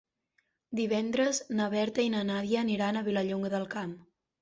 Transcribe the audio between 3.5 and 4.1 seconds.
del Camp.